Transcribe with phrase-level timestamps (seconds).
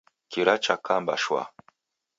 [0.31, 1.41] Kira chakamba shwa.